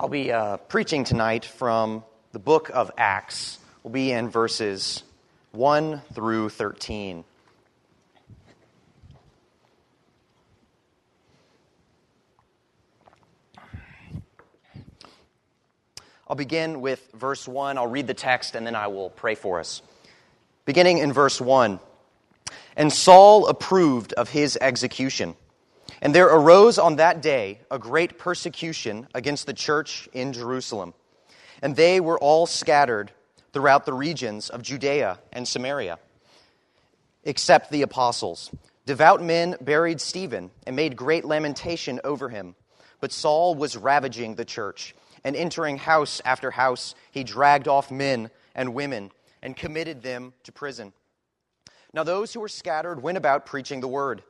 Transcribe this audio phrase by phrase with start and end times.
[0.00, 3.58] I'll be uh, preaching tonight from the book of Acts.
[3.82, 5.02] We'll be in verses
[5.50, 7.24] 1 through 13.
[16.28, 17.76] I'll begin with verse 1.
[17.76, 19.82] I'll read the text and then I will pray for us.
[20.64, 21.80] Beginning in verse 1
[22.76, 25.34] And Saul approved of his execution.
[26.00, 30.94] And there arose on that day a great persecution against the church in Jerusalem.
[31.60, 33.10] And they were all scattered
[33.52, 35.98] throughout the regions of Judea and Samaria,
[37.24, 38.50] except the apostles.
[38.86, 42.54] Devout men buried Stephen and made great lamentation over him.
[43.00, 44.94] But Saul was ravaging the church,
[45.24, 49.10] and entering house after house, he dragged off men and women
[49.42, 50.92] and committed them to prison.
[51.92, 54.22] Now, those who were scattered went about preaching the word.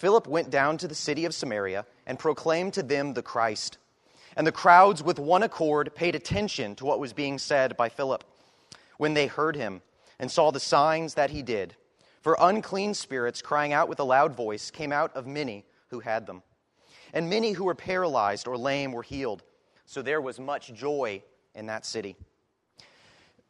[0.00, 3.76] Philip went down to the city of Samaria and proclaimed to them the Christ.
[4.34, 8.24] And the crowds, with one accord, paid attention to what was being said by Philip
[8.96, 9.82] when they heard him
[10.18, 11.76] and saw the signs that he did.
[12.22, 16.26] For unclean spirits, crying out with a loud voice, came out of many who had
[16.26, 16.42] them.
[17.12, 19.42] And many who were paralyzed or lame were healed.
[19.84, 21.22] So there was much joy
[21.54, 22.16] in that city.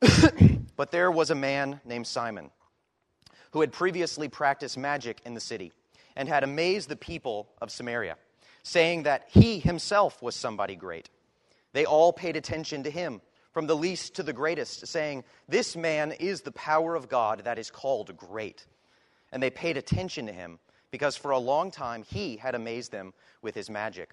[0.77, 2.51] but there was a man named Simon
[3.53, 5.71] who had previously practiced magic in the city
[6.21, 8.15] and had amazed the people of Samaria,
[8.63, 11.09] saying that he himself was somebody great.
[11.73, 16.13] They all paid attention to him, from the least to the greatest, saying, This man
[16.13, 18.67] is the power of God that is called great.
[19.33, 20.59] And they paid attention to him,
[20.91, 24.11] because for a long time he had amazed them with his magic.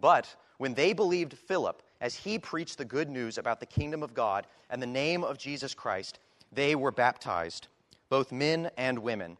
[0.00, 4.12] But when they believed Philip, as he preached the good news about the kingdom of
[4.12, 6.18] God and the name of Jesus Christ,
[6.50, 7.68] they were baptized,
[8.08, 9.36] both men and women.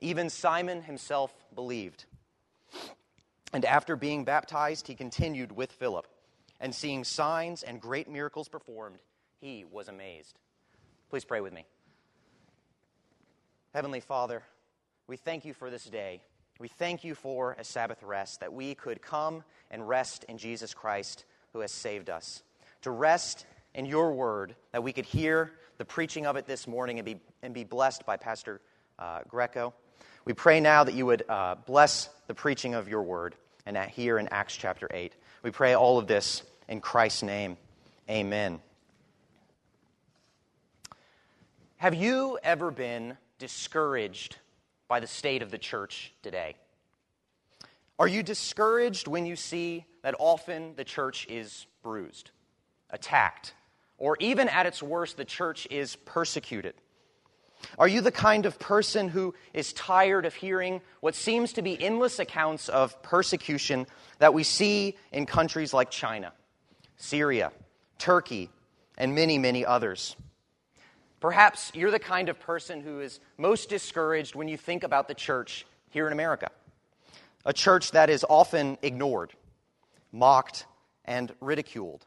[0.00, 2.04] Even Simon himself believed.
[3.52, 6.06] And after being baptized, he continued with Philip.
[6.60, 8.98] And seeing signs and great miracles performed,
[9.40, 10.38] he was amazed.
[11.10, 11.66] Please pray with me.
[13.74, 14.42] Heavenly Father,
[15.06, 16.22] we thank you for this day.
[16.58, 20.72] We thank you for a Sabbath rest, that we could come and rest in Jesus
[20.72, 22.42] Christ who has saved us.
[22.82, 26.98] To rest in your word, that we could hear the preaching of it this morning
[26.98, 28.60] and be, and be blessed by Pastor
[28.98, 29.74] uh, Greco.
[30.24, 33.34] We pray now that you would uh, bless the preaching of your word
[33.66, 35.14] and here in Acts chapter 8.
[35.42, 37.56] We pray all of this in Christ's name.
[38.08, 38.60] Amen.
[41.76, 44.36] Have you ever been discouraged
[44.88, 46.56] by the state of the church today?
[47.98, 52.30] Are you discouraged when you see that often the church is bruised,
[52.90, 53.54] attacked,
[53.98, 56.74] or even at its worst, the church is persecuted?
[57.78, 61.80] Are you the kind of person who is tired of hearing what seems to be
[61.82, 63.86] endless accounts of persecution
[64.18, 66.32] that we see in countries like China,
[66.96, 67.52] Syria,
[67.98, 68.50] Turkey,
[68.96, 70.16] and many, many others?
[71.20, 75.14] Perhaps you're the kind of person who is most discouraged when you think about the
[75.14, 76.50] church here in America.
[77.46, 79.32] A church that is often ignored,
[80.12, 80.66] mocked,
[81.04, 82.04] and ridiculed.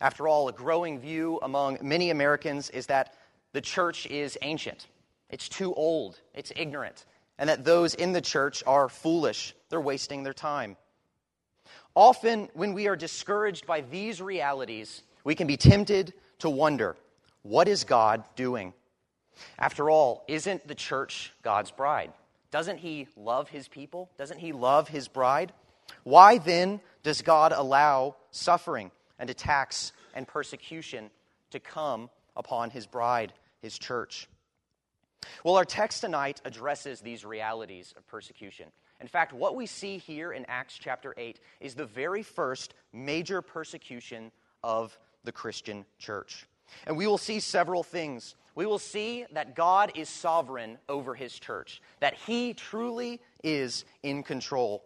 [0.00, 3.14] After all, a growing view among many Americans is that
[3.52, 4.86] the church is ancient,
[5.30, 7.04] it's too old, it's ignorant,
[7.38, 10.76] and that those in the church are foolish, they're wasting their time.
[11.94, 16.96] Often, when we are discouraged by these realities, we can be tempted to wonder
[17.42, 18.72] what is God doing?
[19.58, 22.12] After all, isn't the church God's bride?
[22.50, 24.10] Doesn't he love his people?
[24.18, 25.52] Doesn't he love his bride?
[26.04, 31.10] Why then does God allow suffering and attacks and persecution
[31.50, 33.32] to come upon his bride?
[33.62, 34.28] His church.
[35.44, 38.66] Well, our text tonight addresses these realities of persecution.
[39.00, 43.40] In fact, what we see here in Acts chapter 8 is the very first major
[43.40, 44.30] persecution
[44.62, 46.46] of the Christian church.
[46.86, 48.34] And we will see several things.
[48.54, 54.22] We will see that God is sovereign over his church, that he truly is in
[54.22, 54.84] control.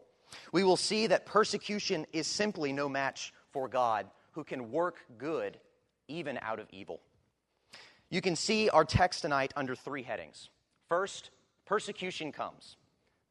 [0.52, 5.58] We will see that persecution is simply no match for God, who can work good
[6.08, 7.00] even out of evil.
[8.10, 10.48] You can see our text tonight under three headings.
[10.88, 11.30] First,
[11.64, 12.76] persecution comes.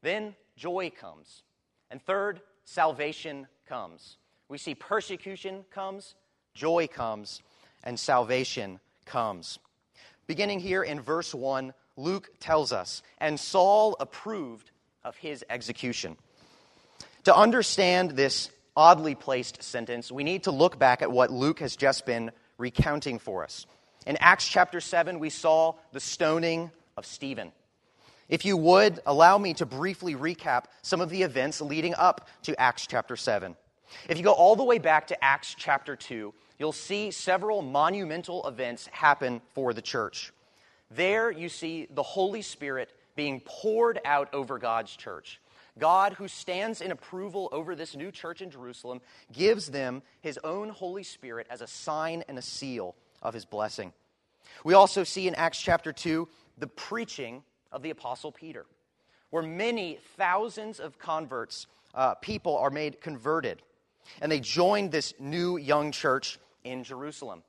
[0.02, 1.42] Then, joy comes.
[1.90, 4.18] And third, salvation comes.
[4.48, 6.14] We see persecution comes,
[6.54, 7.42] joy comes,
[7.82, 9.58] and salvation comes.
[10.26, 14.70] Beginning here in verse 1, Luke tells us, and Saul approved
[15.04, 16.16] of his execution.
[17.24, 21.74] To understand this oddly placed sentence, we need to look back at what Luke has
[21.74, 23.66] just been recounting for us.
[24.06, 27.50] In Acts chapter 7, we saw the stoning of Stephen.
[28.28, 32.58] If you would, allow me to briefly recap some of the events leading up to
[32.60, 33.56] Acts chapter 7.
[34.08, 38.46] If you go all the way back to Acts chapter 2, you'll see several monumental
[38.46, 40.32] events happen for the church.
[40.92, 45.40] There you see the Holy Spirit being poured out over God's church.
[45.80, 49.00] God, who stands in approval over this new church in Jerusalem,
[49.32, 53.92] gives them his own Holy Spirit as a sign and a seal of his blessing.
[54.64, 56.28] We also see in Acts chapter 2
[56.58, 57.42] the preaching
[57.72, 58.66] of the Apostle Peter,
[59.30, 63.62] where many thousands of converts, uh, people, are made converted,
[64.20, 67.42] and they join this new young church in Jerusalem.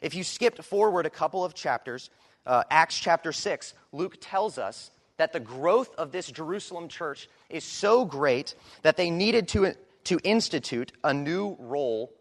[0.00, 2.10] If you skipped forward a couple of chapters,
[2.46, 7.64] uh, Acts chapter 6, Luke tells us that the growth of this Jerusalem church is
[7.64, 9.74] so great that they needed to,
[10.04, 12.12] to institute a new role,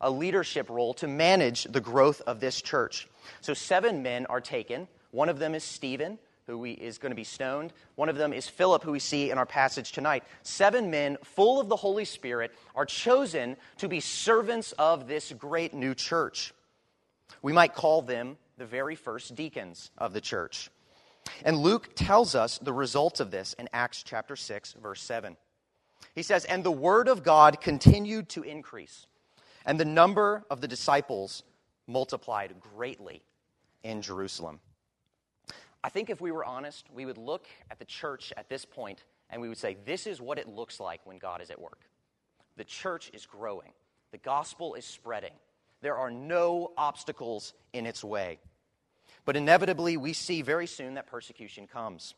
[0.00, 3.08] a leadership role, to manage the growth of this church.
[3.40, 4.88] So, seven men are taken.
[5.10, 7.72] One of them is Stephen, who we, is going to be stoned.
[7.94, 10.24] One of them is Philip, who we see in our passage tonight.
[10.42, 15.72] Seven men, full of the Holy Spirit, are chosen to be servants of this great
[15.72, 16.52] new church.
[17.42, 20.70] We might call them the very first deacons of the church.
[21.44, 25.36] And Luke tells us the results of this in Acts chapter 6, verse 7.
[26.14, 29.06] He says, And the word of God continued to increase,
[29.64, 31.42] and the number of the disciples
[31.86, 33.22] multiplied greatly
[33.82, 34.60] in Jerusalem.
[35.82, 39.04] I think if we were honest, we would look at the church at this point
[39.30, 41.80] and we would say, This is what it looks like when God is at work.
[42.56, 43.72] The church is growing,
[44.12, 45.34] the gospel is spreading,
[45.82, 48.38] there are no obstacles in its way.
[49.26, 52.14] But inevitably, we see very soon that persecution comes.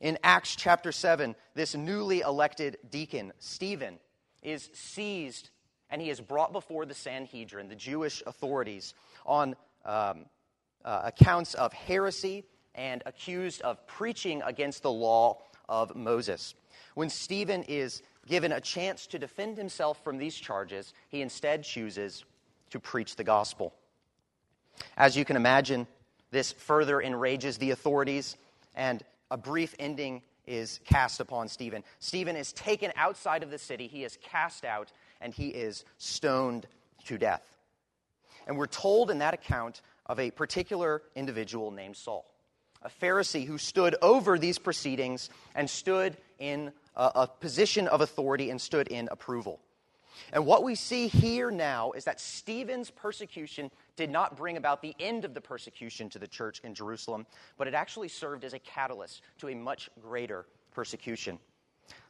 [0.00, 3.98] In Acts chapter 7, this newly elected deacon, Stephen,
[4.42, 5.50] is seized
[5.90, 8.94] and he is brought before the Sanhedrin, the Jewish authorities,
[9.24, 10.26] on um,
[10.84, 12.44] uh, accounts of heresy
[12.74, 15.38] and accused of preaching against the law
[15.68, 16.54] of Moses.
[16.94, 22.24] When Stephen is given a chance to defend himself from these charges, he instead chooses
[22.70, 23.72] to preach the gospel.
[24.96, 25.86] As you can imagine,
[26.30, 28.36] this further enrages the authorities,
[28.74, 31.82] and a brief ending is cast upon Stephen.
[31.98, 36.66] Stephen is taken outside of the city, he is cast out, and he is stoned
[37.06, 37.56] to death.
[38.46, 42.24] And we're told in that account of a particular individual named Saul,
[42.82, 48.50] a Pharisee who stood over these proceedings and stood in a, a position of authority
[48.50, 49.60] and stood in approval.
[50.32, 54.94] And what we see here now is that Stephen's persecution did not bring about the
[54.98, 57.26] end of the persecution to the church in Jerusalem,
[57.58, 61.38] but it actually served as a catalyst to a much greater persecution.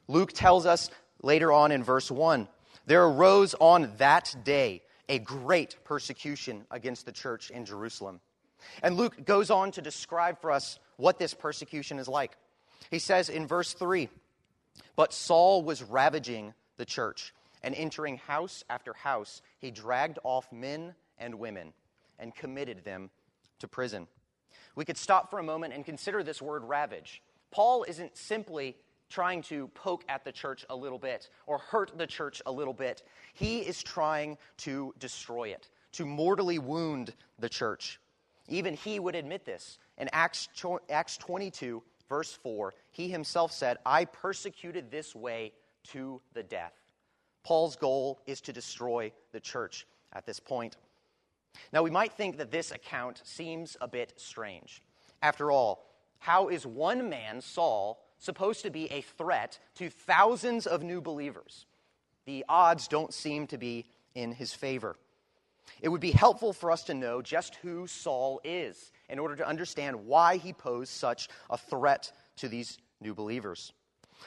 [0.09, 0.91] Luke tells us
[1.23, 2.47] later on in verse 1
[2.84, 8.20] there arose on that day a great persecution against the church in Jerusalem.
[8.82, 12.37] And Luke goes on to describe for us what this persecution is like.
[12.90, 14.08] He says in verse 3
[14.96, 17.32] But Saul was ravaging the church
[17.62, 21.73] and entering house after house, he dragged off men and women
[22.19, 23.11] and committed them
[23.58, 24.06] to prison.
[24.75, 27.23] We could stop for a moment and consider this word ravage.
[27.50, 28.76] Paul isn't simply
[29.08, 32.75] trying to poke at the church a little bit or hurt the church a little
[32.75, 33.03] bit.
[33.35, 38.00] He is trying to destroy it, to mortally wound the church.
[38.49, 39.79] Even he would admit this.
[39.99, 40.49] In Acts,
[40.91, 45.52] Acts 22, verse 4, he himself said, I persecuted this way
[45.88, 46.75] to the death.
[47.44, 50.76] Paul's goal is to destroy the church at this point.
[51.73, 54.83] Now, we might think that this account seems a bit strange.
[55.23, 55.87] After all,
[56.19, 61.66] how is one man, Saul, supposed to be a threat to thousands of new believers?
[62.25, 64.96] The odds don't seem to be in his favor.
[65.80, 69.46] It would be helpful for us to know just who Saul is in order to
[69.46, 73.73] understand why he posed such a threat to these new believers.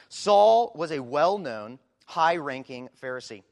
[0.08, 3.42] Saul was a well known high ranking Pharisee.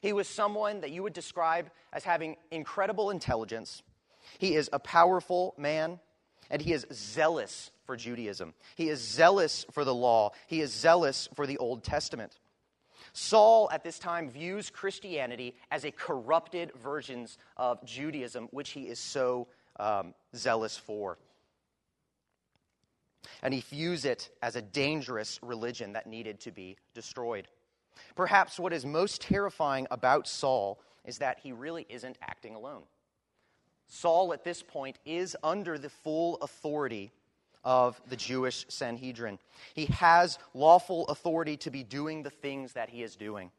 [0.00, 3.82] He was someone that you would describe as having incredible intelligence.
[4.38, 5.98] He is a powerful man,
[6.50, 8.54] and he is zealous for Judaism.
[8.74, 10.32] He is zealous for the law.
[10.46, 12.38] He is zealous for the Old Testament.
[13.12, 17.26] Saul at this time views Christianity as a corrupted version
[17.56, 19.48] of Judaism, which he is so
[19.78, 21.18] um, zealous for.
[23.42, 27.48] And he views it as a dangerous religion that needed to be destroyed.
[28.14, 32.82] Perhaps what is most terrifying about Saul is that he really isn't acting alone.
[33.88, 37.12] Saul, at this point, is under the full authority
[37.64, 39.38] of the Jewish Sanhedrin.
[39.74, 43.50] He has lawful authority to be doing the things that he is doing.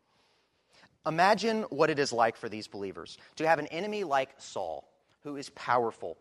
[1.05, 4.87] Imagine what it is like for these believers to have an enemy like Saul,
[5.23, 6.17] who is powerful,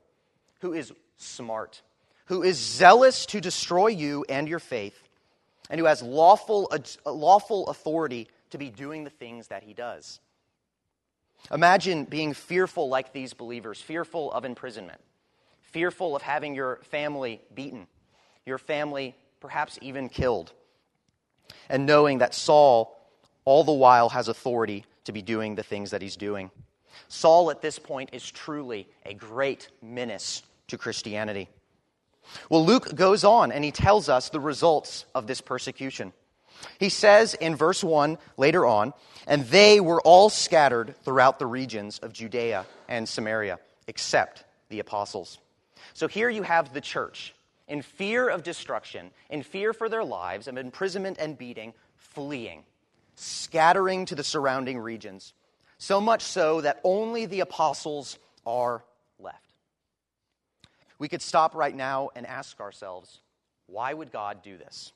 [0.60, 1.82] who is smart,
[2.26, 5.08] who is zealous to destroy you and your faith,
[5.70, 10.20] and who has lawful, uh, lawful authority to be doing the things that he does.
[11.52, 15.00] Imagine being fearful like these believers, fearful of imprisonment,
[15.60, 17.86] fearful of having your family beaten,
[18.44, 20.52] your family perhaps even killed,
[21.68, 22.96] and knowing that Saul
[23.44, 26.50] all the while has authority to be doing the things that he's doing.
[27.08, 31.48] Saul at this point is truly a great menace to Christianity.
[32.50, 36.12] Well, Luke goes on and he tells us the results of this persecution.
[36.78, 38.92] He says in verse 1 later on,
[39.26, 45.38] and they were all scattered throughout the regions of Judea and Samaria, except the apostles.
[45.94, 47.34] So here you have the church,
[47.68, 52.64] in fear of destruction, in fear for their lives, of imprisonment and beating, fleeing,
[53.16, 55.32] scattering to the surrounding regions,
[55.78, 58.84] so much so that only the apostles are
[59.18, 59.54] left.
[60.98, 63.20] We could stop right now and ask ourselves
[63.66, 64.92] why would God do this?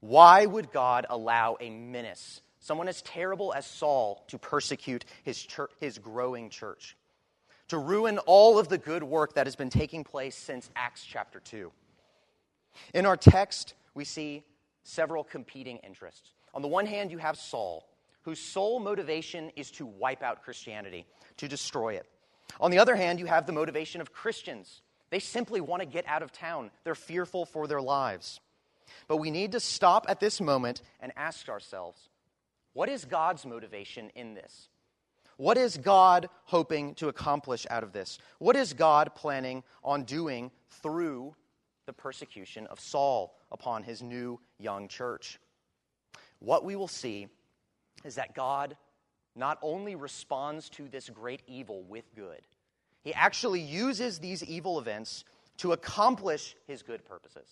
[0.00, 5.70] Why would God allow a menace, someone as terrible as Saul, to persecute his, church,
[5.78, 6.96] his growing church?
[7.68, 11.38] To ruin all of the good work that has been taking place since Acts chapter
[11.40, 11.70] 2.
[12.94, 14.44] In our text, we see
[14.82, 16.32] several competing interests.
[16.54, 17.88] On the one hand, you have Saul,
[18.22, 22.06] whose sole motivation is to wipe out Christianity, to destroy it.
[22.60, 24.82] On the other hand, you have the motivation of Christians.
[25.10, 28.40] They simply want to get out of town, they're fearful for their lives.
[29.08, 32.08] But we need to stop at this moment and ask ourselves
[32.72, 34.68] what is God's motivation in this?
[35.36, 38.18] What is God hoping to accomplish out of this?
[38.38, 41.34] What is God planning on doing through
[41.86, 45.40] the persecution of Saul upon his new young church?
[46.40, 47.28] What we will see
[48.04, 48.76] is that God
[49.34, 52.42] not only responds to this great evil with good,
[53.02, 55.24] he actually uses these evil events
[55.58, 57.48] to accomplish his good purposes.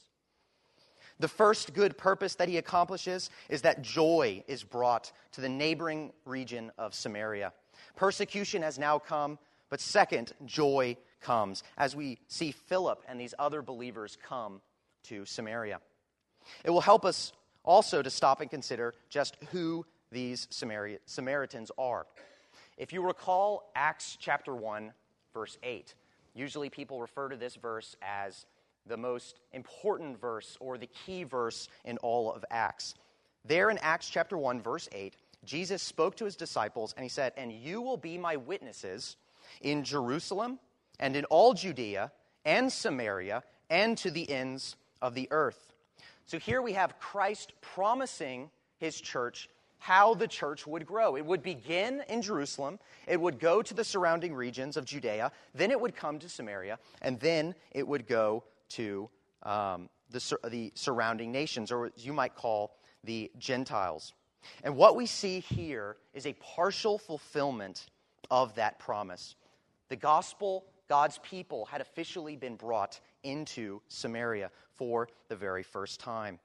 [1.20, 6.12] The first good purpose that he accomplishes is that joy is brought to the neighboring
[6.24, 7.52] region of Samaria.
[7.96, 13.62] Persecution has now come, but second, joy comes as we see Philip and these other
[13.62, 14.60] believers come
[15.04, 15.80] to Samaria.
[16.64, 17.32] It will help us
[17.64, 22.06] also to stop and consider just who these Samaritans are.
[22.76, 24.92] If you recall Acts chapter 1,
[25.34, 25.94] verse 8,
[26.34, 28.46] usually people refer to this verse as
[28.86, 32.94] the most important verse or the key verse in all of Acts.
[33.44, 37.32] There in Acts chapter 1, verse 8, Jesus spoke to his disciples and he said,
[37.36, 39.16] And you will be my witnesses
[39.60, 40.58] in Jerusalem
[40.98, 42.12] and in all Judea
[42.44, 45.72] and Samaria and to the ends of the earth.
[46.26, 51.16] So here we have Christ promising his church how the church would grow.
[51.16, 55.70] It would begin in Jerusalem, it would go to the surrounding regions of Judea, then
[55.70, 59.08] it would come to Samaria, and then it would go to
[59.42, 64.12] um, the, the surrounding nations, or as you might call the Gentiles.
[64.64, 67.86] And what we see here is a partial fulfillment
[68.30, 69.34] of that promise.
[69.88, 76.38] The gospel, God's people, had officially been brought into Samaria for the very first time.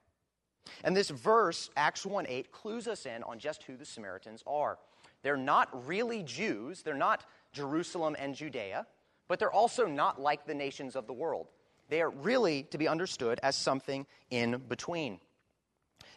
[0.82, 4.78] And this verse, Acts 1 8, clues us in on just who the Samaritans are.
[5.22, 8.86] They're not really Jews, they're not Jerusalem and Judea,
[9.28, 11.48] but they're also not like the nations of the world.
[11.88, 15.20] They are really to be understood as something in between.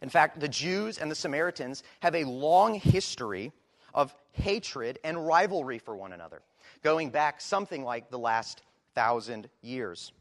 [0.02, 3.52] In fact, the Jews and the Samaritans have a long history
[3.94, 6.42] of hatred and rivalry for one another,
[6.84, 8.62] going back something like the last
[8.94, 10.12] thousand years.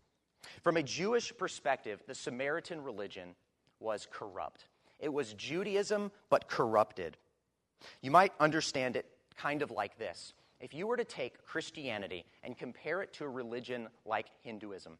[0.62, 3.34] From a Jewish perspective, the Samaritan religion
[3.80, 4.66] was corrupt.
[4.98, 7.16] It was Judaism, but corrupted.
[8.00, 10.32] You might understand it kind of like this.
[10.60, 14.96] If you were to take Christianity and compare it to a religion like Hinduism,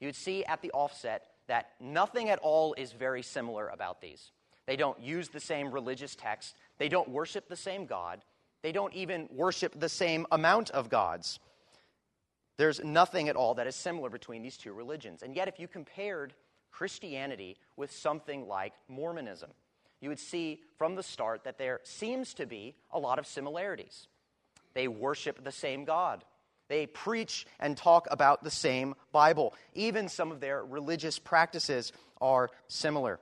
[0.00, 4.32] you'd see at the offset that nothing at all is very similar about these.
[4.66, 8.20] They don't use the same religious text, they don't worship the same God,
[8.62, 11.40] they don't even worship the same amount of gods.
[12.58, 15.22] There's nothing at all that is similar between these two religions.
[15.22, 16.34] And yet, if you compared
[16.72, 19.50] Christianity with something like Mormonism,
[20.00, 24.08] you would see from the start that there seems to be a lot of similarities.
[24.74, 26.24] They worship the same God,
[26.68, 29.54] they preach and talk about the same Bible.
[29.74, 33.20] Even some of their religious practices are similar.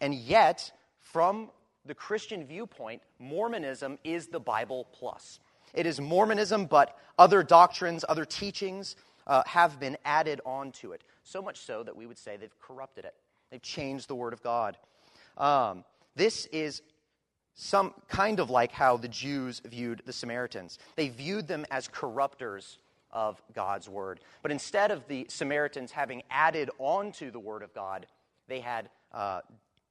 [0.00, 0.70] And yet,
[1.00, 1.50] from
[1.84, 5.40] the Christian viewpoint, Mormonism is the Bible plus.
[5.74, 8.96] It is Mormonism, but other doctrines, other teachings
[9.26, 11.02] uh, have been added onto it.
[11.24, 13.14] So much so that we would say they've corrupted it,
[13.50, 14.76] they've changed the Word of God.
[15.36, 15.84] Um,
[16.16, 16.82] this is
[17.60, 20.78] some kind of like how the Jews viewed the Samaritans.
[20.94, 22.78] They viewed them as corrupters
[23.10, 24.20] of God's word.
[24.42, 28.06] But instead of the Samaritans having added on to the word of God,
[28.46, 29.40] they had uh,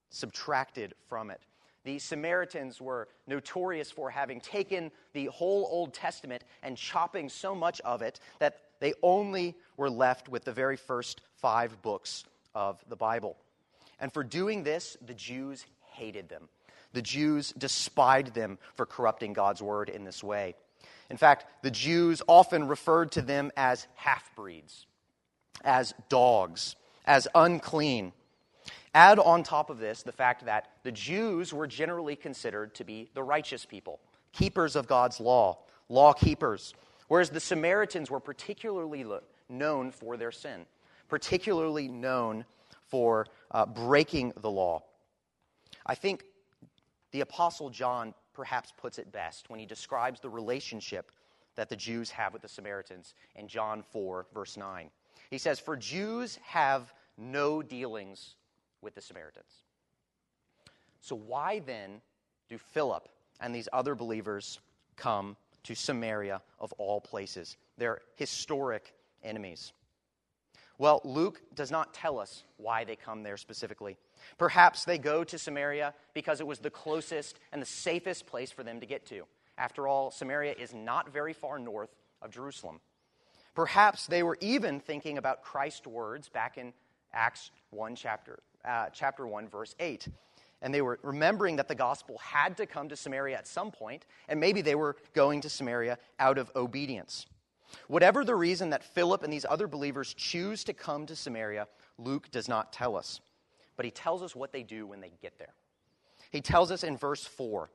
[0.09, 1.41] subtracted from it.
[1.83, 7.81] the Samaritans were notorious for having taken the whole Old Testament and chopping so much
[7.81, 12.23] of it that they only were left with the very first five books
[12.55, 13.35] of the Bible.
[13.99, 16.47] And for doing this, the Jews hated them.
[16.97, 20.55] The Jews despised them for corrupting God's word in this way.
[21.11, 24.87] In fact, the Jews often referred to them as half breeds,
[25.63, 26.75] as dogs,
[27.05, 28.13] as unclean.
[28.95, 33.09] Add on top of this the fact that the Jews were generally considered to be
[33.13, 33.99] the righteous people,
[34.33, 36.73] keepers of God's law, law keepers,
[37.09, 39.05] whereas the Samaritans were particularly
[39.49, 40.65] known for their sin,
[41.09, 42.43] particularly known
[42.87, 44.81] for uh, breaking the law.
[45.85, 46.23] I think
[47.17, 51.11] the Apostle John perhaps puts it best when he describes the relationship
[51.55, 54.91] that the Jews have with the Samaritans in John 4, verse 9.
[55.31, 58.35] He says, For Jews have no dealings
[58.83, 59.63] with the Samaritans.
[61.01, 62.01] So, why then
[62.49, 63.09] do Philip
[63.41, 64.59] and these other believers
[64.95, 67.57] come to Samaria of all places?
[67.79, 68.93] They're historic
[69.23, 69.73] enemies.
[70.77, 73.97] Well, Luke does not tell us why they come there specifically.
[74.37, 78.63] Perhaps they go to Samaria because it was the closest and the safest place for
[78.63, 79.23] them to get to.
[79.57, 82.79] After all, Samaria is not very far north of Jerusalem.
[83.55, 86.73] Perhaps they were even thinking about Christ's words back in
[87.11, 90.07] Acts 1, chapter, uh, chapter 1, verse 8.
[90.61, 94.05] And they were remembering that the gospel had to come to Samaria at some point,
[94.27, 97.25] and maybe they were going to Samaria out of obedience.
[97.87, 102.29] Whatever the reason that Philip and these other believers choose to come to Samaria, Luke
[102.31, 103.21] does not tell us
[103.77, 105.53] but he tells us what they do when they get there.
[106.31, 107.69] He tells us in verse 4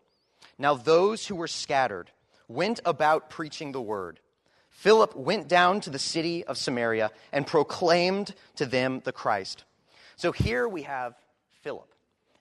[0.58, 2.10] Now those who were scattered
[2.48, 4.20] went about preaching the word.
[4.68, 9.64] Philip went down to the city of Samaria and proclaimed to them the Christ.
[10.16, 11.14] So here we have
[11.62, 11.92] Philip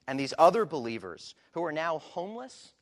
[0.06, 2.72] and these other believers who are now homeless,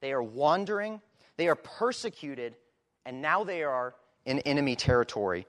[0.00, 1.00] they are wandering,
[1.36, 2.54] they are persecuted,
[3.04, 5.46] and now they are in enemy territory,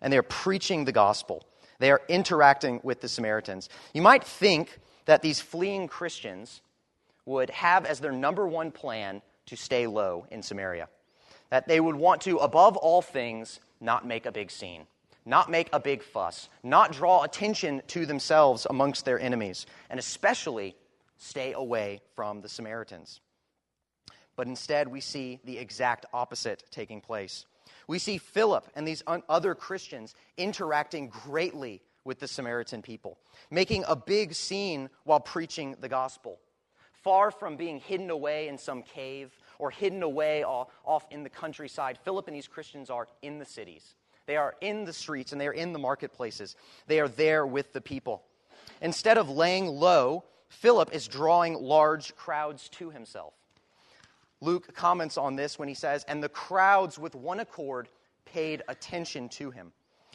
[0.00, 1.46] and they are preaching the gospel.
[1.78, 3.68] They are interacting with the Samaritans.
[3.92, 6.60] You might think that these fleeing Christians
[7.24, 10.88] would have as their number one plan to stay low in Samaria.
[11.50, 14.86] That they would want to, above all things, not make a big scene,
[15.24, 20.76] not make a big fuss, not draw attention to themselves amongst their enemies, and especially
[21.16, 23.20] stay away from the Samaritans.
[24.34, 27.46] But instead, we see the exact opposite taking place.
[27.86, 33.18] We see Philip and these other Christians interacting greatly with the Samaritan people,
[33.50, 36.38] making a big scene while preaching the gospel.
[37.02, 41.98] Far from being hidden away in some cave or hidden away off in the countryside,
[42.04, 43.94] Philip and these Christians are in the cities.
[44.26, 46.56] They are in the streets and they are in the marketplaces.
[46.88, 48.24] They are there with the people.
[48.80, 53.34] Instead of laying low, Philip is drawing large crowds to himself.
[54.40, 57.88] Luke comments on this when he says, And the crowds with one accord
[58.24, 59.72] paid attention to him.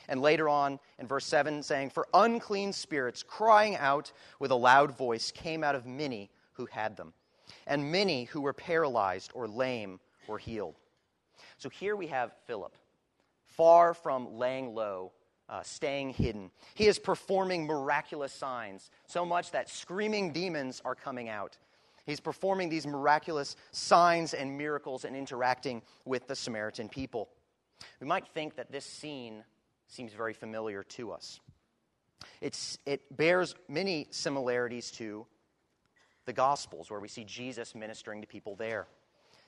[0.07, 4.95] And later on in verse 7, saying, For unclean spirits crying out with a loud
[4.97, 7.13] voice came out of many who had them,
[7.65, 10.75] and many who were paralyzed or lame were healed.
[11.57, 12.75] So here we have Philip,
[13.45, 15.11] far from laying low,
[15.47, 16.51] uh, staying hidden.
[16.73, 21.57] He is performing miraculous signs, so much that screaming demons are coming out.
[22.05, 27.29] He's performing these miraculous signs and miracles and interacting with the Samaritan people.
[27.99, 29.43] We might think that this scene
[29.87, 31.39] seems very familiar to us.
[32.39, 35.25] It's, it bears many similarities to
[36.25, 38.87] the Gospels, where we see Jesus ministering to people there.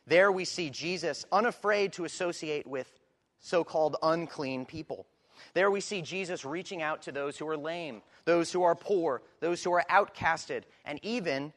[0.08, 2.92] There we see Jesus unafraid to associate with
[3.40, 5.06] so called unclean people.
[5.54, 9.22] There we see Jesus reaching out to those who are lame, those who are poor,
[9.40, 11.54] those who are outcasted, and even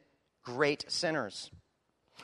[0.46, 1.50] great sinners.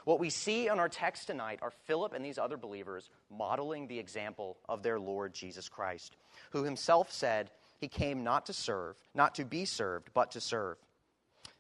[0.04, 3.98] What we see in our text tonight are Philip and these other believers modeling the
[3.98, 6.16] example of their Lord Jesus Christ,
[6.52, 10.76] who himself said he came not to serve, not to be served, but to serve.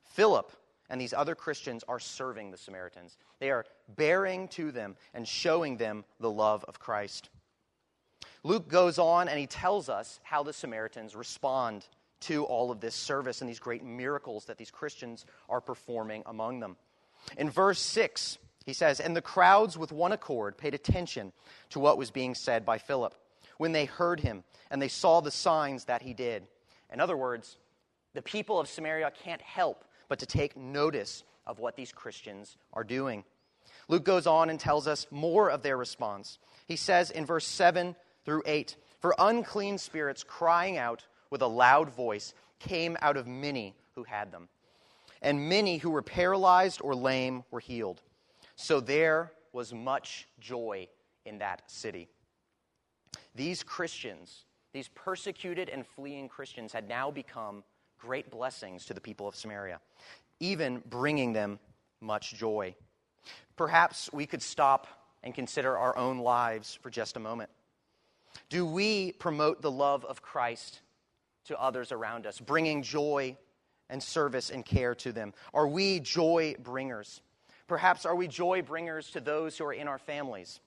[0.04, 0.52] Philip
[0.88, 3.18] and these other Christians are serving the Samaritans.
[3.40, 7.28] They are bearing to them and showing them the love of Christ.
[8.44, 11.86] Luke goes on and he tells us how the Samaritans respond
[12.22, 16.60] to all of this service and these great miracles that these Christians are performing among
[16.60, 16.76] them.
[17.36, 21.32] In verse 6, he says, And the crowds with one accord paid attention
[21.70, 23.14] to what was being said by Philip
[23.58, 26.46] when they heard him and they saw the signs that he did.
[26.92, 27.56] In other words,
[28.14, 32.84] the people of Samaria can't help but to take notice of what these Christians are
[32.84, 33.24] doing.
[33.88, 36.38] Luke goes on and tells us more of their response.
[36.66, 41.88] He says in verse 7 through 8 For unclean spirits crying out with a loud
[41.90, 44.48] voice came out of many who had them.
[45.22, 48.02] and many who were paralyzed or lame were healed.
[48.56, 50.88] So there was much joy
[51.24, 52.08] in that city.
[53.34, 57.62] These Christians, these persecuted and fleeing Christians, had now become
[57.98, 59.80] great blessings to the people of Samaria,
[60.40, 61.60] even bringing them
[62.00, 62.74] much joy.
[63.56, 64.88] Perhaps we could stop
[65.22, 67.50] and consider our own lives for just a moment.
[68.48, 70.80] Do we promote the love of Christ
[71.44, 73.36] to others around us, bringing joy
[73.88, 75.32] and service and care to them?
[75.52, 77.20] Are we joy bringers?
[77.66, 80.60] Perhaps are we joy bringers to those who are in our families,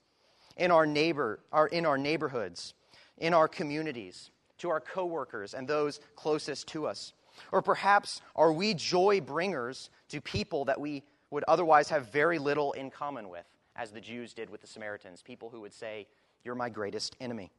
[0.56, 2.74] in our neighbor, or in our neighborhoods,
[3.18, 7.12] in our communities, to our coworkers and those closest to us?
[7.52, 12.72] Or perhaps are we joy bringers to people that we would otherwise have very little
[12.72, 16.06] in common with, as the Jews did with the Samaritans, people who would say,
[16.44, 17.50] You're my greatest enemy.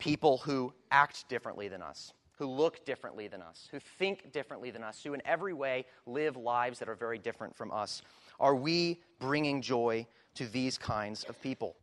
[0.00, 4.82] People who act differently than us, who look differently than us, who think differently than
[4.82, 8.02] us, who in every way live lives that are very different from us.
[8.40, 11.76] Are we bringing joy to these kinds of people?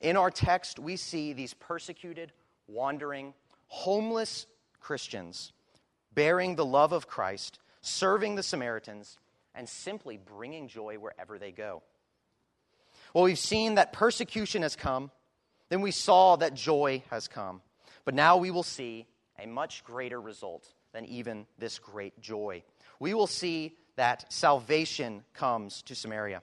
[0.00, 2.32] In our text, we see these persecuted,
[2.66, 3.32] wandering,
[3.68, 4.46] homeless
[4.80, 5.52] Christians
[6.16, 9.18] bearing the love of Christ, serving the Samaritans,
[9.54, 11.82] and simply bringing joy wherever they go.
[13.14, 15.12] Well, we've seen that persecution has come,
[15.68, 17.62] then we saw that joy has come.
[18.04, 19.06] But now we will see
[19.38, 22.62] a much greater result than even this great joy.
[23.00, 26.42] We will see that salvation comes to Samaria.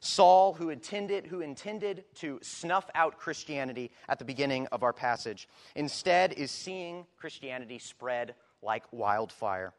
[0.00, 5.48] Saul, who intended, who intended to snuff out Christianity at the beginning of our passage,
[5.76, 9.72] instead is seeing Christianity spread like wildfire.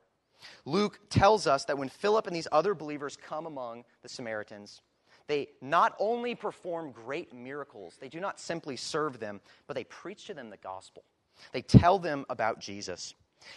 [0.65, 4.81] Luke tells us that when Philip and these other believers come among the Samaritans,
[5.27, 10.25] they not only perform great miracles, they do not simply serve them, but they preach
[10.25, 11.03] to them the gospel.
[11.51, 13.13] They tell them about Jesus.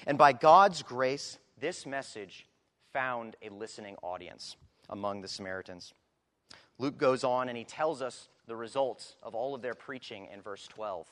[0.06, 2.46] And by God's grace, this message
[2.92, 4.56] found a listening audience
[4.90, 5.92] among the Samaritans.
[6.78, 10.40] Luke goes on and he tells us the results of all of their preaching in
[10.40, 11.06] verse 12.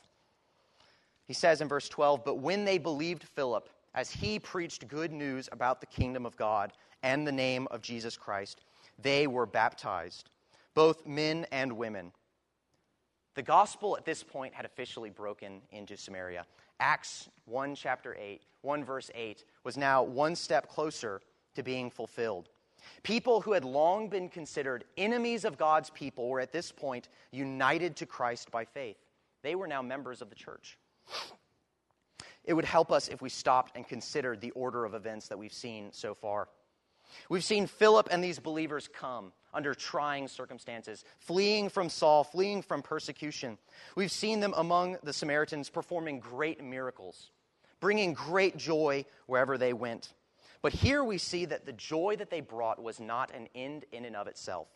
[1.27, 5.49] He says in verse 12, But when they believed Philip, as he preached good news
[5.53, 8.61] about the kingdom of God and the name of Jesus Christ,
[9.01, 10.31] they were baptized,
[10.75, 12.13] both men and women.
[13.35, 16.47] The gospel at this point had officially broken into Samaria.
[16.81, 21.21] Acts 1, chapter 8, 1 verse 8, was now one step closer
[21.55, 22.49] to being fulfilled.
[23.03, 27.97] People who had long been considered enemies of God's people were at this point united
[27.97, 28.99] to Christ by faith.
[29.43, 30.79] They were now members of the church.
[32.45, 35.53] It would help us if we stopped and considered the order of events that we've
[35.53, 36.49] seen so far.
[37.29, 42.83] We've seen Philip and these believers come under trying circumstances, fleeing from Saul, fleeing from
[42.83, 43.59] persecution.
[43.95, 47.31] We've seen them among the Samaritans performing great miracles,
[47.81, 50.13] bringing great joy wherever they went.
[50.61, 54.05] But here we see that the joy that they brought was not an end in
[54.05, 54.69] and of itself,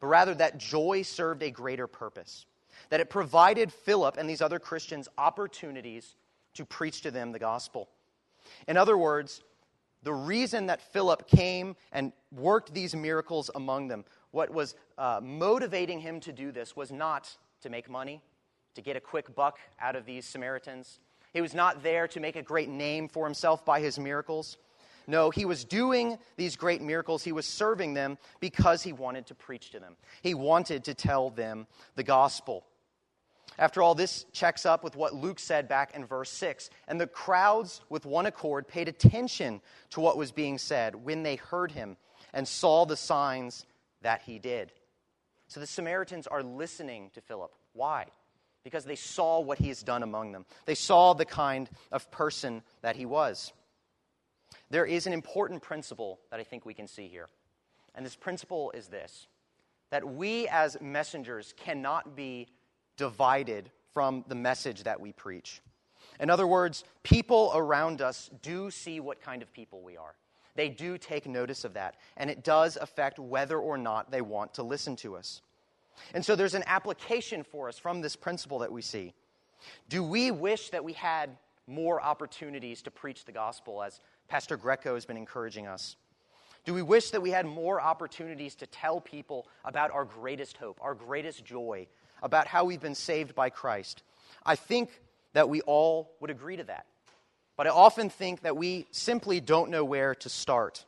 [0.00, 2.46] but rather that joy served a greater purpose,
[2.90, 6.16] that it provided Philip and these other Christians opportunities
[6.54, 7.88] to preach to them the gospel.
[8.66, 9.42] In other words,
[10.06, 15.98] the reason that Philip came and worked these miracles among them, what was uh, motivating
[15.98, 18.22] him to do this was not to make money,
[18.76, 21.00] to get a quick buck out of these Samaritans.
[21.32, 24.58] He was not there to make a great name for himself by his miracles.
[25.08, 27.24] No, he was doing these great miracles.
[27.24, 29.96] He was serving them because he wanted to preach to them.
[30.22, 31.66] He wanted to tell them
[31.96, 32.64] the gospel.
[33.58, 36.68] After all, this checks up with what Luke said back in verse 6.
[36.88, 41.36] And the crowds, with one accord, paid attention to what was being said when they
[41.36, 41.96] heard him
[42.34, 43.64] and saw the signs
[44.02, 44.72] that he did.
[45.48, 47.52] So the Samaritans are listening to Philip.
[47.72, 48.06] Why?
[48.62, 52.62] Because they saw what he has done among them, they saw the kind of person
[52.82, 53.52] that he was.
[54.70, 57.28] There is an important principle that I think we can see here.
[57.94, 59.26] And this principle is this
[59.90, 62.48] that we as messengers cannot be
[62.96, 65.62] divided from the message that we preach.
[66.20, 70.14] In other words, people around us do see what kind of people we are.
[70.54, 74.54] They do take notice of that, and it does affect whether or not they want
[74.54, 75.42] to listen to us.
[76.14, 79.12] And so there's an application for us from this principle that we see.
[79.88, 84.94] Do we wish that we had more opportunities to preach the gospel, as Pastor Greco
[84.94, 85.96] has been encouraging us?
[86.64, 90.78] Do we wish that we had more opportunities to tell people about our greatest hope,
[90.82, 91.86] our greatest joy,
[92.22, 94.02] about how we've been saved by Christ.
[94.44, 94.90] I think
[95.32, 96.86] that we all would agree to that.
[97.56, 100.84] But I often think that we simply don't know where to start.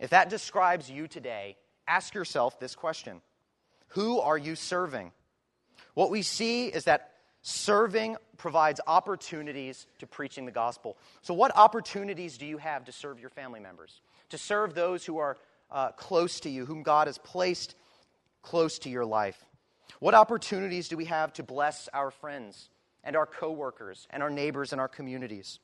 [0.00, 3.20] If that describes you today, ask yourself this question
[3.88, 5.12] Who are you serving?
[5.94, 7.12] What we see is that
[7.42, 10.96] serving provides opportunities to preaching the gospel.
[11.22, 14.00] So, what opportunities do you have to serve your family members?
[14.30, 15.36] To serve those who are
[15.70, 17.74] uh, close to you, whom God has placed
[18.42, 19.44] close to your life?
[20.00, 22.68] What opportunities do we have to bless our friends
[23.02, 25.58] and our coworkers and our neighbors and our communities?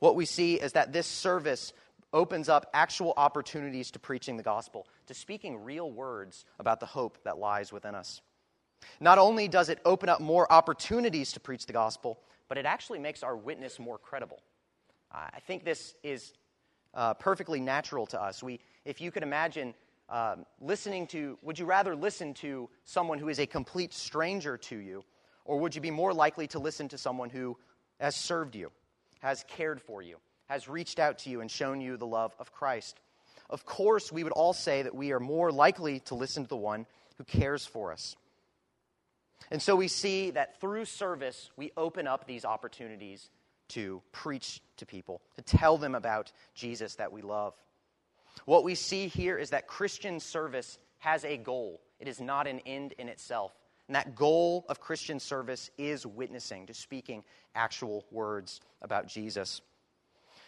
[0.00, 1.72] What we see is that this service
[2.12, 7.18] opens up actual opportunities to preaching the gospel, to speaking real words about the hope
[7.24, 8.20] that lies within us.
[9.00, 12.98] Not only does it open up more opportunities to preach the gospel, but it actually
[12.98, 14.40] makes our witness more credible.
[15.10, 16.32] I think this is
[16.94, 18.42] uh, perfectly natural to us.
[18.42, 19.74] We, if you could imagine
[20.08, 24.76] um, listening to, would you rather listen to someone who is a complete stranger to
[24.76, 25.04] you,
[25.44, 27.56] or would you be more likely to listen to someone who
[28.00, 28.70] has served you,
[29.20, 30.16] has cared for you,
[30.48, 33.00] has reached out to you and shown you the love of Christ?
[33.50, 36.56] Of course, we would all say that we are more likely to listen to the
[36.56, 38.16] one who cares for us.
[39.50, 43.30] And so we see that through service, we open up these opportunities
[43.68, 47.54] to preach to people, to tell them about Jesus that we love.
[48.44, 52.60] What we see here is that Christian service has a goal, it is not an
[52.60, 53.52] end in itself.
[53.86, 57.24] And that goal of Christian service is witnessing, to speaking
[57.54, 59.62] actual words about Jesus.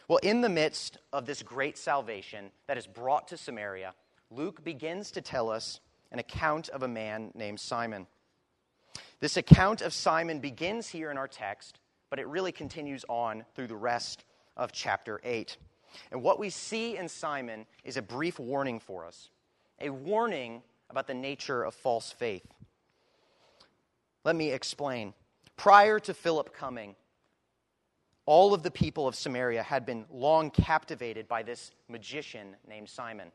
[0.08, 3.94] Well, in the midst of this great salvation that is brought to Samaria,
[4.30, 5.80] Luke begins to tell us
[6.12, 8.06] an account of a man named Simon.
[9.20, 11.78] This account of Simon begins here in our text,
[12.10, 14.24] but it really continues on through the rest
[14.56, 15.56] of chapter 8.
[16.10, 19.30] And what we see in Simon is a brief warning for us
[19.82, 22.46] a warning about the nature of false faith.
[24.24, 25.14] Let me explain.
[25.56, 26.96] Prior to Philip coming,
[28.26, 33.32] all of the people of Samaria had been long captivated by this magician named Simon.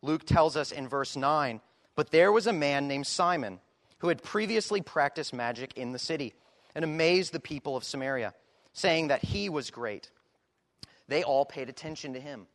[0.00, 1.60] Luke tells us in verse 9,
[1.94, 3.60] but there was a man named Simon
[3.98, 6.34] who had previously practiced magic in the city
[6.74, 8.34] and amazed the people of Samaria,
[8.72, 10.10] saying that he was great.
[11.12, 12.46] They all paid attention to him,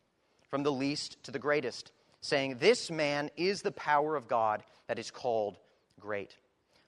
[0.50, 1.92] from the least to the greatest,
[2.22, 5.60] saying, This man is the power of God that is called
[6.00, 6.36] great.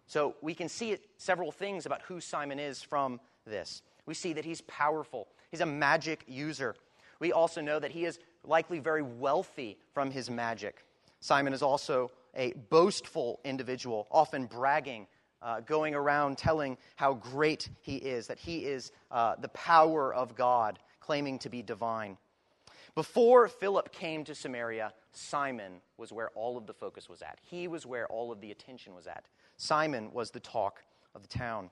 [0.08, 3.84] So we can see several things about who Simon is from this.
[4.08, 6.75] We see that he's powerful, he's a magic user.
[7.19, 10.84] We also know that he is likely very wealthy from his magic.
[11.19, 15.05] Simon is also a boastful individual, often bragging,
[15.43, 20.36] uh, going around telling how great he is, that he is uh, the power of
[20.36, 22.15] God, claiming to be divine.
[22.93, 27.39] Before Philip came to Samaria, Simon was where all of the focus was at.
[27.41, 29.25] He was where all of the attention was at.
[29.57, 30.83] Simon was the talk
[31.15, 31.71] of the town.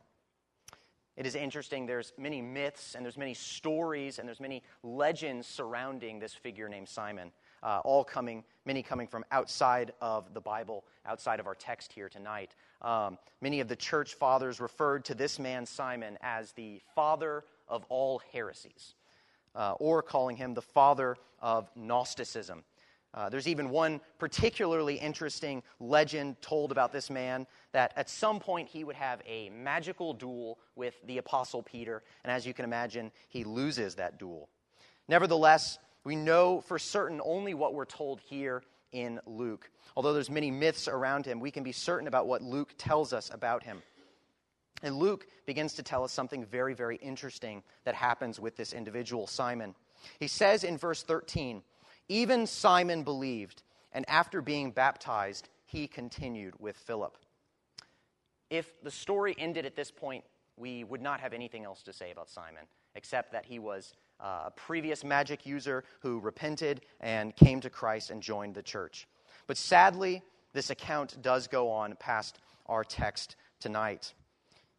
[1.15, 6.17] It is interesting, there's many myths and there's many stories and there's many legends surrounding
[6.17, 11.39] this figure named Simon uh, all coming, many coming from outside of the Bible, outside
[11.39, 12.55] of our text here tonight.
[12.81, 17.85] Um, many of the church fathers referred to this man, Simon, as the father of
[17.89, 18.95] all heresies,
[19.57, 22.63] uh, or calling him the father of Gnosticism.
[23.13, 28.69] Uh, there's even one particularly interesting legend told about this man that at some point
[28.69, 33.11] he would have a magical duel with the Apostle Peter, and as you can imagine,
[33.27, 34.49] he loses that duel.
[35.07, 39.69] Nevertheless, we know for certain only what we're told here in Luke.
[39.95, 43.31] Although there's many myths around him, we can be certain about what Luke tells us
[43.33, 43.81] about him.
[44.83, 49.27] And Luke begins to tell us something very, very interesting that happens with this individual,
[49.27, 49.75] Simon.
[50.19, 51.63] He says in verse 13,
[52.09, 57.17] Even Simon believed, and after being baptized, he continued with Philip.
[58.49, 60.23] If the story ended at this point,
[60.55, 62.63] we would not have anything else to say about Simon,
[62.95, 68.09] except that he was uh, a previous magic user who repented and came to Christ
[68.09, 69.07] and joined the church.
[69.45, 74.13] But sadly, this account does go on past our text tonight.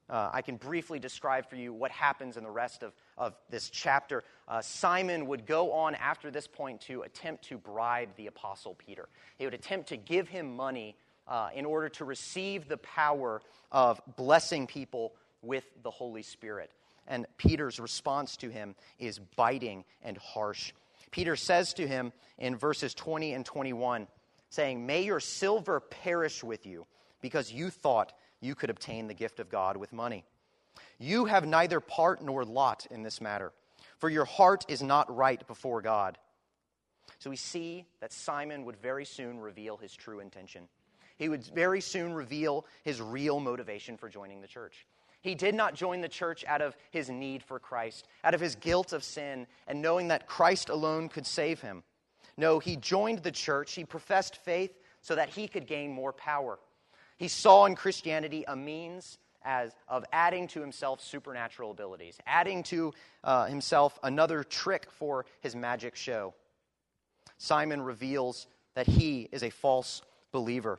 [0.09, 3.71] Uh, I can briefly describe for you what happens in the rest of, of this
[3.71, 4.25] chapter.
[4.47, 9.09] Uh, Simon would go on after this point to attempt to bribe the Apostle Peter.
[9.37, 14.01] He would attempt to give him money uh, in order to receive the power of
[14.17, 16.71] blessing people with the Holy Spirit
[17.09, 20.73] and Peter's response to him is biting and harsh.
[21.11, 24.07] Peter says to him in verses 20 and 21,
[24.51, 26.87] saying, May your silver perish with you,
[27.21, 30.25] because you thought you could obtain the gift of God with money.
[30.99, 33.53] You have neither part nor lot in this matter,
[33.99, 36.19] for your heart is not right before God.
[37.19, 40.69] So we see that Simon would very soon reveal his true intention.
[41.17, 44.87] He would very soon reveal his real motivation for joining the church.
[45.21, 48.55] He did not join the church out of his need for Christ, out of his
[48.55, 51.83] guilt of sin, and knowing that Christ alone could save him.
[52.37, 56.61] No, he joined the church, he professed faith so that he could gain more power.
[57.19, 62.95] He saw in Christianity a means as, of adding to himself supernatural abilities, adding to
[63.25, 66.35] uh, himself another trick for his magic show.
[67.37, 70.03] Simon reveals that he is a false
[70.33, 70.79] believer.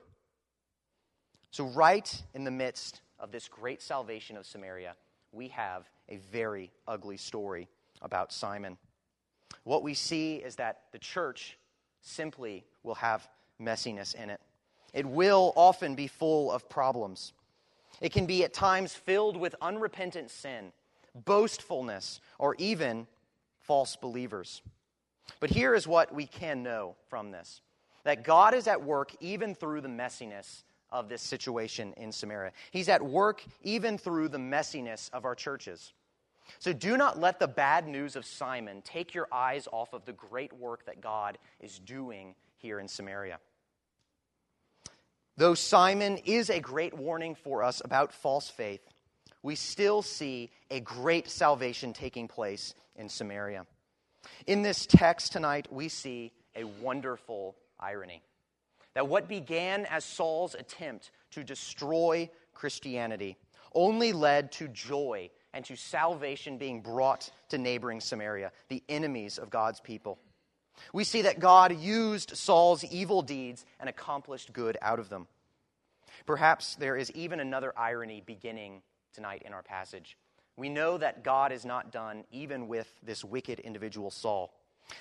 [1.52, 4.96] So, right in the midst of this great salvation of Samaria,
[5.32, 7.68] we have a very ugly story
[8.02, 8.78] about Simon.
[9.64, 11.58] What we see is that the church
[12.02, 13.28] simply will have
[13.60, 14.40] messiness in it.
[14.94, 17.34] It will often be full of problems.
[18.02, 20.72] It can be at times filled with unrepentant sin,
[21.14, 23.08] boastfulness, or even
[23.60, 24.62] false believers.
[25.40, 27.62] But here is what we can know from this
[28.06, 32.52] that God is at work even through the messiness of this situation in Samaria.
[32.72, 35.94] He's at work even through the messiness of our churches.
[36.58, 40.14] So do not let the bad news of Simon take your eyes off of the
[40.14, 43.40] great work that God is doing here in Samaria.
[45.40, 48.82] Though Simon is a great warning for us about false faith,
[49.42, 53.66] we still see a great salvation taking place in Samaria.
[54.48, 58.22] In this text tonight, we see a wonderful irony.
[58.96, 63.38] That what began as Saul's attempt to destroy Christianity
[63.74, 69.50] only led to joy and to salvation being brought to neighboring Samaria, the enemies of
[69.50, 70.20] God's people.
[70.94, 75.28] We see that God used Saul's evil deeds and accomplished good out of them.
[76.26, 78.82] Perhaps there is even another irony beginning
[79.14, 80.18] tonight in our passage.
[80.58, 84.54] We know that God is not done even with this wicked individual, Saul.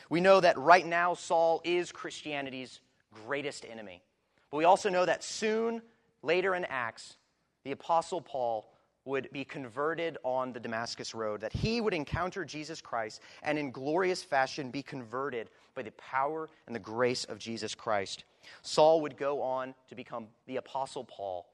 [0.09, 2.81] We know that right now, Saul is Christianity's
[3.27, 4.03] greatest enemy.
[4.51, 5.83] But we also know that soon,
[6.23, 7.17] later in Acts,
[7.65, 8.71] the Apostle Paul
[9.09, 13.71] would be converted on the Damascus Road, that he would encounter Jesus Christ and in
[13.71, 18.25] glorious fashion be converted by the power and the grace of Jesus Christ.
[18.63, 21.47] Saul would go on to become the Apostle Paul,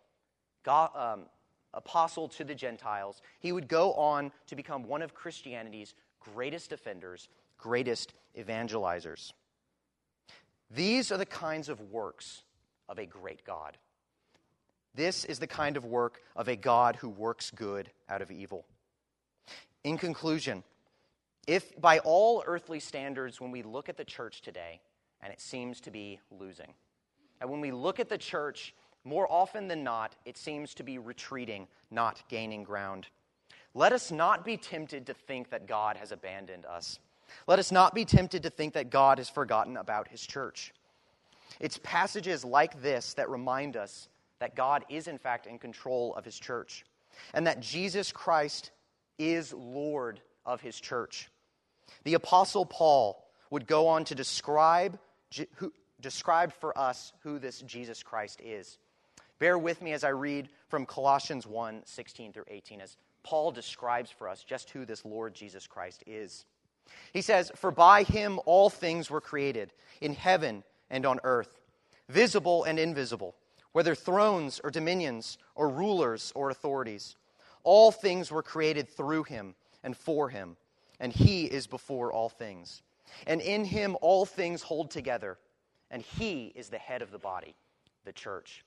[0.64, 1.26] God, um,
[1.72, 3.22] apostle to the Gentiles.
[3.38, 9.32] He would go on to become one of Christianity's greatest defenders, greatest evangelizers.
[10.70, 12.42] These are the kinds of works
[12.88, 13.76] of a great God.
[14.94, 18.64] This is the kind of work of a God who works good out of evil.
[19.82, 20.62] In conclusion,
[21.46, 24.80] if by all earthly standards, when we look at the church today,
[25.20, 26.72] and it seems to be losing,
[27.40, 30.98] and when we look at the church, more often than not, it seems to be
[30.98, 33.08] retreating, not gaining ground.
[33.74, 36.98] Let us not be tempted to think that God has abandoned us.
[37.46, 40.72] Let us not be tempted to think that God has forgotten about his church.
[41.60, 44.08] It's passages like this that remind us
[44.40, 46.84] that God is, in fact, in control of his church,
[47.32, 48.70] and that Jesus Christ
[49.18, 51.28] is Lord of his church.
[52.04, 54.98] The Apostle Paul would go on to describe,
[55.56, 58.78] who, describe for us who this Jesus Christ is.
[59.38, 64.10] Bear with me as I read from Colossians 1 16 through 18, as Paul describes
[64.10, 66.44] for us just who this Lord Jesus Christ is.
[67.12, 71.58] He says, For by him all things were created, in heaven and on earth,
[72.08, 73.34] visible and invisible
[73.74, 77.16] whether thrones or dominions or rulers or authorities.
[77.64, 80.56] All things were created through him and for him,
[81.00, 82.82] and he is before all things.
[83.26, 85.38] And in him all things hold together,
[85.90, 87.56] and he is the head of the body,
[88.04, 88.64] the church.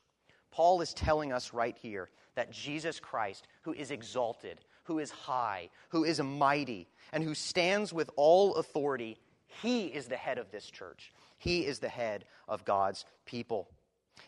[0.51, 5.69] Paul is telling us right here that Jesus Christ, who is exalted, who is high,
[5.87, 9.17] who is mighty, and who stands with all authority,
[9.47, 11.13] he is the head of this church.
[11.37, 13.69] He is the head of God's people.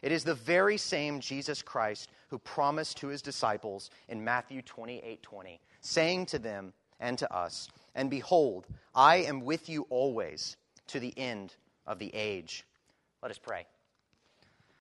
[0.01, 5.21] It is the very same Jesus Christ who promised to his disciples in Matthew 28
[5.21, 10.57] 20, saying to them and to us, And behold, I am with you always
[10.87, 12.65] to the end of the age.
[13.21, 13.65] Let us pray.